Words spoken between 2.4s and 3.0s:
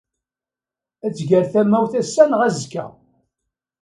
azekka.